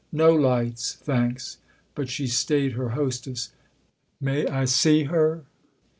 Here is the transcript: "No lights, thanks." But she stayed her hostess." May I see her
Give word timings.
"No 0.11 0.33
lights, 0.33 0.95
thanks." 0.95 1.59
But 1.93 2.09
she 2.09 2.25
stayed 2.25 2.71
her 2.71 2.89
hostess." 2.97 3.51
May 4.19 4.47
I 4.47 4.65
see 4.65 5.03
her 5.03 5.43